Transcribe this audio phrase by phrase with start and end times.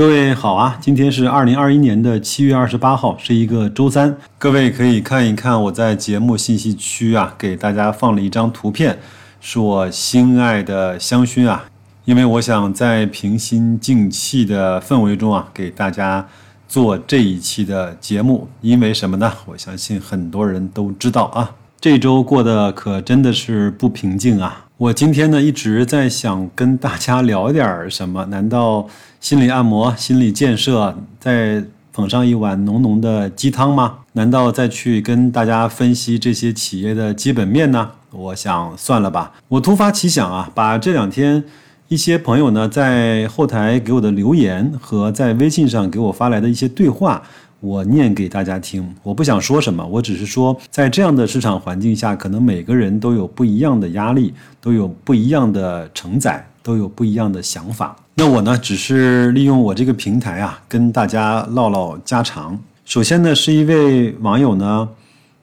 [0.00, 4.16] 各位好啊，今天是二零二一年的七月二十八号，是一个周三。
[4.38, 8.98] 各位可以看一看我在节目信息区啊，给大家放了一张图片，
[9.42, 11.66] 是我心爱的香薰啊。
[12.06, 16.26] 因为我想在平心静气的氛围中啊，给大家
[16.66, 18.48] 做这一期的节目。
[18.62, 19.30] 因为什么呢？
[19.44, 24.64] 我相信很多人都知道啊，这周过得可真的是不平静啊。
[24.80, 28.24] 我今天呢一直在想跟大家聊点什么？
[28.30, 28.88] 难道
[29.20, 31.62] 心理按摩、心理建设，再
[31.92, 33.98] 捧上一碗浓浓的鸡汤吗？
[34.14, 37.90] 难道再去跟大家分析这些企业的基本面呢？
[38.10, 39.34] 我想算了吧。
[39.48, 41.44] 我突发奇想啊，把这两天
[41.88, 47.22] 一些朋友呢在后台给我的留言和在微信上给我发来的一些对话。
[47.60, 57.94] 我念给大家听，我不想说什么，我只是说，在这样的市场环境下，可能每个人都有不一样的压力，都有不一样的承载，都有不一样的想法。
[58.14, 62.58] 那我呢，只是利用我这个平台啊，跟大家唠唠家常。
[62.84, 64.88] 首先呢，是一位网友呢，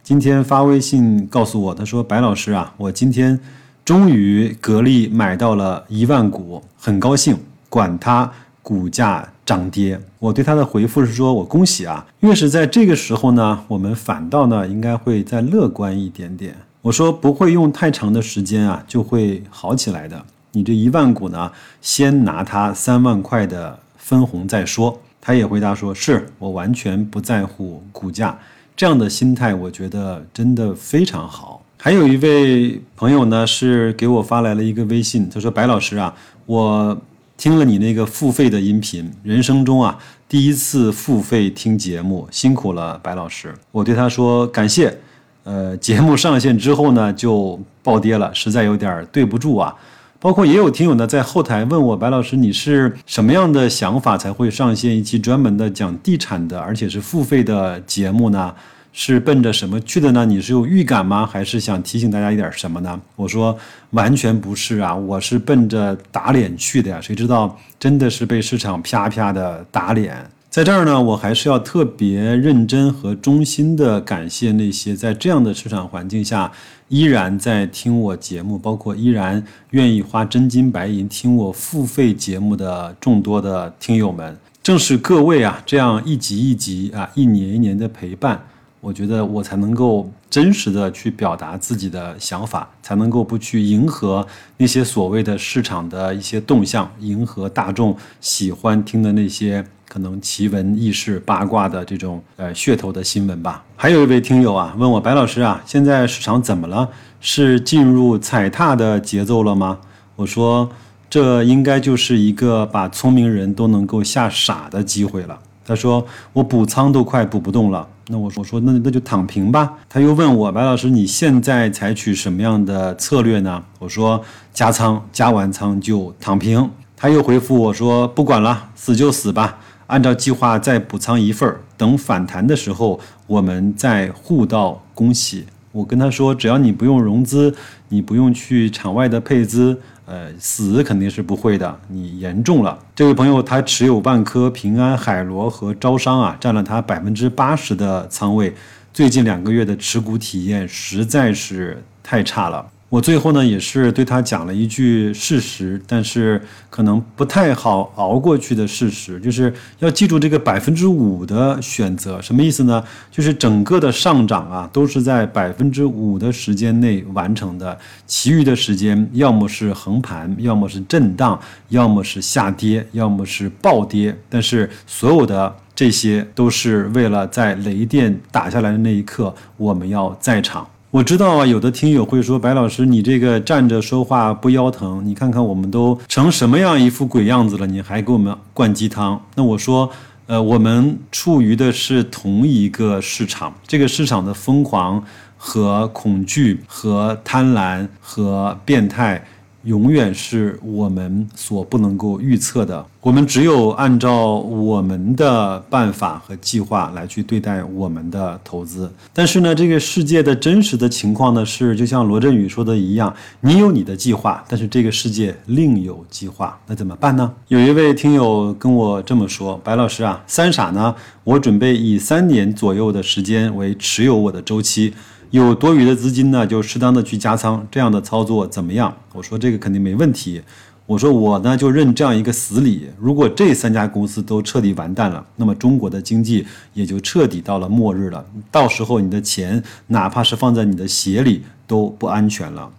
[0.02, 3.40] 今天发微信告诉我，他说：“白老师啊，我今天
[3.86, 7.38] 终于格力买到了一万股，很高兴，
[7.70, 8.32] 管他。”
[8.68, 12.06] 股价涨跌，我对他的回复是说：“我恭喜啊！
[12.20, 16.54] 越是在这个时候呢，我们反倒呢应该会再乐观一点点。”
[16.84, 20.22] 我说：“不会用太长的时间啊，就会好起来的。
[20.52, 21.50] 你这一万股呢，
[21.82, 28.38] 先拿它三万块的分红再说。”他也回答说：“是我完全不在乎股价，
[28.76, 36.14] 这样的心态我觉得真的非常好。”还有一位朋友呢，是给我发来了一个微信，他说：“白老师啊，
[36.46, 36.98] 我。”
[37.38, 43.54] 听了你那个付费的音频，人生中啊第一次付费听节目，辛苦了白老师。
[43.72, 44.98] 我对他说感谢。
[45.44, 49.74] 呃，节目上线之后呢就暴跌了，实在有点对不住啊。
[50.20, 58.54] 包括也有听友呢在后台问我，白老师你是什么样的想法才会上线一期专门的讲地产的，而且是付费的节目呢？
[59.00, 60.26] 是奔着什么去的呢？
[60.26, 61.24] 你是有预感吗？
[61.24, 63.00] 还是想提醒大家一点什么呢？
[63.16, 63.56] 我说
[63.92, 67.00] 完全不是啊，我是奔着打脸去的呀。
[67.00, 70.28] 谁知道真的是被市场啪啪的打脸。
[70.50, 76.52] 在这儿呢，我还是要特别认真和衷心的感谢那些在这样的市场环境下
[76.88, 84.36] 依然在听我节目，包括依然愿意花真金白银听我付费节目的众多的听友们。
[84.64, 88.42] 正是各位啊，这样一集一集啊，一年一年的陪伴。
[88.88, 94.26] 我觉得我才能够真实的去表达自己的想法，才能够不去迎合
[94.56, 103.62] 那些所谓的市场的一些动向，迎合大众喜欢听的那些可能奇闻异事、八卦的这种呃噱头的新闻吧。
[103.76, 106.88] 还有一位听友啊，问我白老师啊，现在市场怎么了？
[107.20, 109.80] 是进入踩踏的节奏了吗？
[110.16, 110.70] 我说，
[111.10, 115.38] 这应该就是一个把聪明人都能够吓傻的机会了。
[115.68, 117.86] 他说，我补仓都快补不动了。
[118.08, 119.74] 那我我说那那就躺平吧。
[119.90, 123.62] 他又问我白老师，你现在采取什么样的策略呢？
[123.80, 124.24] 我说
[124.54, 126.72] 加仓，加完仓就躺平。
[126.96, 129.58] 他又回复我说不管了，死就死吧，
[129.88, 132.98] 按照计划再补仓一份儿，等反弹的时候
[133.28, 135.46] 我们再互道恭喜。
[135.78, 137.54] 我跟他说，只要你不用融资，
[137.90, 139.80] 你不用去场外的配资。
[140.08, 141.80] 呃，死肯定是不会的。
[141.90, 148.56] 你严重了，这位朋友他持有万科、平安、海螺和招商啊，占了他百分之八十的仓位。
[148.92, 152.66] 最近两个月的持股体验实在是太差了。
[152.90, 162.82] 我最后呢，也是对他讲了一句事实，但是可能不太好熬过去的事实，就是要记住这个百分之五的选择，什么意思呢？
[163.12, 171.38] 就是整个的上涨啊，都是在百分之五的时间内完成的，其余的时间要么是横盘，要么是震荡，
[171.68, 180.66] 要么是下跌，要么是暴跌，但是所有的这些都是为了在雷电打下来的那一刻，我们要在场。
[180.98, 185.00] 我知道啊，有的听友会说：“白老师，你这个站着说话不腰疼？
[185.06, 189.88] 你看看我们都成什么样一副鬼样子了，你还给我们灌鸡汤？”那我说，
[190.26, 195.04] 呃，我们处于的是同一个市场，这个市场的疯狂
[195.38, 199.24] 和恐惧和贪婪和变态。
[199.64, 202.86] 永远是我们所不能够预测的。
[203.02, 208.92] 我们只有按照我们的办法和计划来去对待我们的投资。
[209.14, 217.32] 但是呢，这个世界的真实的情况呢，是就像罗振宇说的一样，你有你的计划，但是这个世界另有计划，那怎么办呢？
[217.48, 220.94] 有一位听友跟我这么说：“白老师啊，三傻呢？
[221.24, 224.94] 我准备以三年左右的时间为持有我的周期。”
[225.32, 228.96] 有多余的资金呢，就适当的去加仓，这样的操作怎么样？
[229.14, 230.42] 我说这个肯定没问题。
[230.86, 238.26] 我说我呢就认这样一个死理：如果这三家公司都彻底完蛋了，那么中国的经济也就彻底到了末日了。
[238.50, 242.70] 到时候你的钱哪怕是放在你的鞋里都不安全了。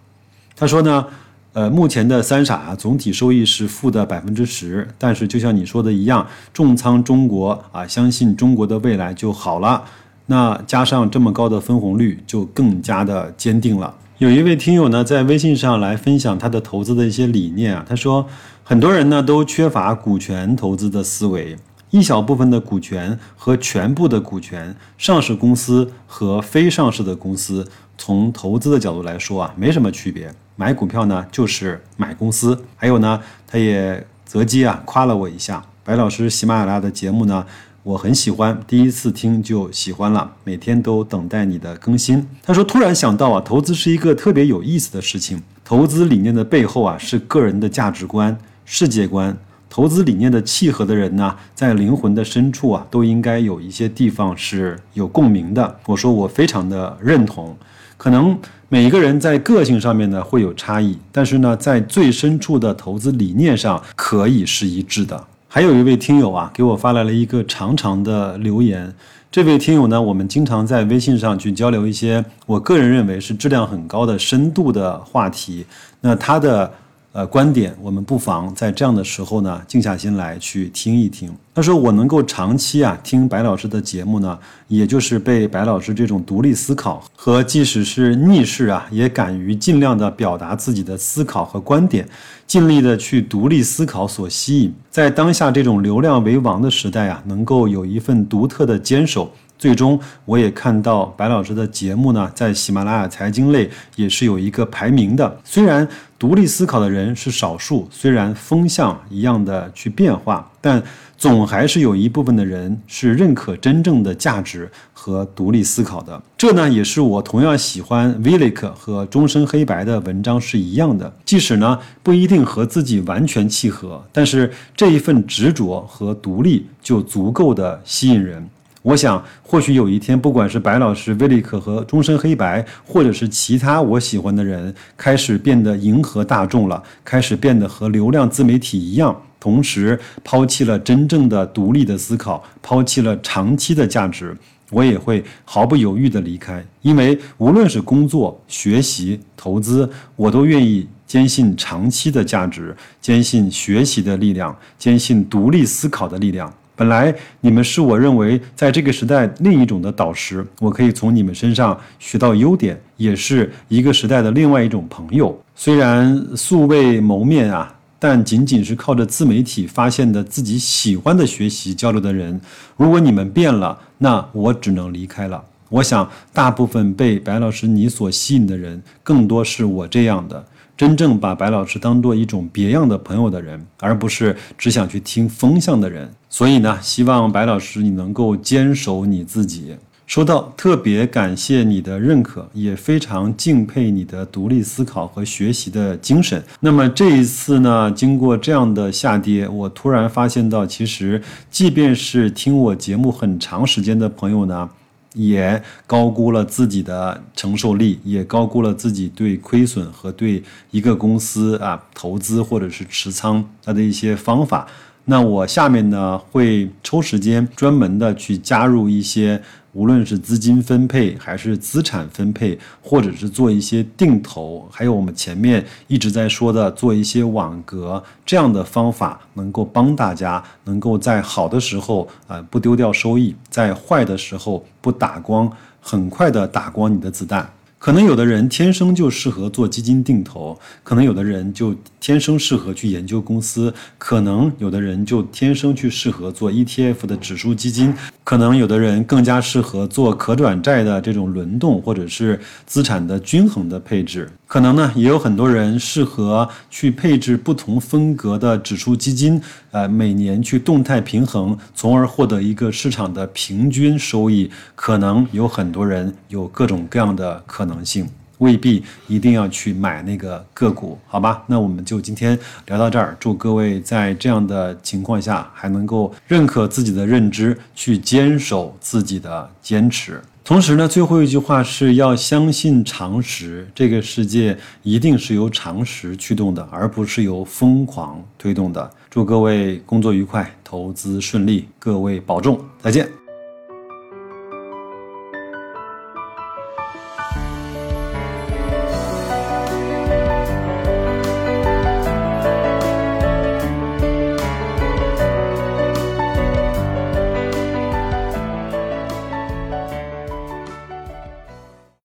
[0.55, 1.05] 他说呢，
[1.53, 9.83] 呃，目前的三傻啊，总体收益是负的百分之十，但是就像你说的一样，重仓中国啊，相信中国的未来就好了。
[10.31, 13.95] 那加上这么高的分红率，就更加的坚定了。
[14.19, 17.83] 有一位听友呢，在微信上来分享他的投资的一些理念啊。
[17.89, 18.27] 他说，
[18.63, 21.57] 很多人呢都缺乏股权投资的思维，
[21.89, 27.67] 一小部分的股权和全部的股权，上市公司和非上市的公司，
[27.97, 30.31] 从投资的角度来说啊，没什么区别。
[30.55, 32.55] 买股票呢，就是买公司。
[32.75, 37.43] 还有呢，他也择机啊夸了我一下，白老师喜马拉雅的节目呢。
[37.83, 42.27] 我很喜欢，第一次听就喜欢了，每天都等待你的更新。
[42.43, 45.41] 他说：“突然想到啊，投资是一个特别有意思的事情。
[45.63, 49.35] 投资理念的背后啊，是个人的价值观、世界观。
[49.69, 57.55] 投资理念的契合的人呢，在灵魂的深处啊，都应该有一些地方是有共鸣的。”我说：“我非常的认同。
[57.95, 58.37] 可能
[58.67, 68.93] 每一个人在个性上面呢会有差异，但是呢，在最深处的投资理念上可以是一致的。”还有一位听友啊，给我发来了一个长长的留言。
[69.31, 75.65] 这位听友呢，我们经常在微信上去交流一些我个人认为是质量很高的深度的话题。
[76.01, 76.71] 那他的。
[77.11, 81.27] 呃，观点，我们不妨在这样的时候呢，静下心来去听一听。
[81.55, 92.07] 他说：“我能够长期啊听白老师的节目呢，也就是被白老师这种独立思考和即使是逆势啊，也敢于尽量的表达自己的思考和观点，
[92.45, 94.71] 尽力的去独立思考所吸引。
[94.91, 105.37] 在当下这种流量为王的时代啊，能够有一份独特的坚守。”最终，我也看到白老师的节目呢，在喜马拉雅财经类也是有一个排名的。
[105.43, 105.85] 虽然
[106.17, 110.81] 独立思考的人是少数，虽然风向一样的去变化，但
[111.17, 116.21] 总还是有一部分的人是认可真正的价值和独立思考的。
[116.37, 121.13] 这呢，也是我同样喜欢 v i l i k 和终身黑白的文章是一样的。
[121.25, 128.49] 即使呢不一定和自己完全契合，但是这一份执着和独立就足够的吸引人。
[128.81, 144.35] 我想，或许有一天，不管是白老师、威利克和终身黑白，或者是其他我喜欢的人，开始变得迎合大众了，开始变得和流量自媒体一样，同时抛弃了真正的独立的思考，抛弃了长期的价值，
[144.71, 156.53] 我也会毫不犹豫地离开，因为无论是工作、学习、投资，我都愿意坚信长期的价值，坚信学习的力量，坚信独立思考的力量。
[156.79, 165.37] 本来你们是我认为在这个时代另一种的导师，我可以从你们身上学到优点，也是一个时代的另外一种朋友。
[165.55, 172.39] 虽然素未谋面啊，但仅仅是靠着自媒体发现的自己喜欢的学习交流的人，
[172.77, 175.43] 如果你们变了，那我只能离开了。
[175.67, 180.45] 我想，大部分被白老师你所吸引的人，更多是我这样的。
[180.79, 186.09] 真正把白老师当做一种别样的朋友的人，而不是只想去听风向的人。
[186.29, 189.75] 所以呢，希望白老师你能够坚守你自己。
[190.07, 196.41] 收到，特别感谢你的认可，也非常敬佩你的独立思考和学习的精神。
[196.61, 201.21] 那么这一次呢，经过这样的下跌，我突然发现到，其实
[201.51, 204.69] 即便是听我节目很长时间的朋友呢。
[205.13, 214.67] 也高估了自己的承受力，也高估了自己对亏损和对一个公司啊投资或者是持仓它的一些方法。
[215.05, 219.41] 那我下面呢会抽时间专门的去加入一些。
[219.73, 237.47] 无论是资金分配，还是资产分配，或者是做一些定投，还有我们前面一直在说的做一些网格这样的方法，能够帮大家能够在好的时候啊不丢掉收益，在坏的时候不打光，很快的打光你的子弹。
[237.79, 247.93] 可能有的人天生就适合做基金定投，可能有的人就天生适合去研究公司，可能有的人就天生去适合做 ETF 的指数基金，
[248.25, 254.29] 可能有的人更加适合做可转债的这种轮动或者是资产的均衡的配置。
[254.49, 259.39] 可能呢，也有很多人适合去配置不同风格的指数基金，
[259.69, 264.49] 呃，每年去动态平衡，从而获得一个市场的平均收益。
[264.73, 271.43] 可能有很多人有各种各样的可能性，未必一定要去买那个个股，好吧？
[271.45, 280.19] 那我们就今天聊到这儿，祝各位在这样的情况下还能够认可自己的认知，去坚守自己的坚持。
[280.49, 288.89] 同时呢，最后一句话是要相信常识，这个世界一定是由常识驱动的，而不是由疯狂推动的。
[289.11, 293.07] 祝各位工作愉快，投资顺利，各位保重，再见。